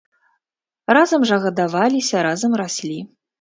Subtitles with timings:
[0.97, 2.99] Разам жа гадаваліся, разам раслі.